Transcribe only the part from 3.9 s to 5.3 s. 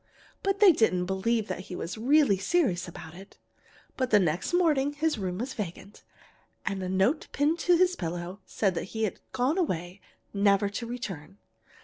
but the next morning his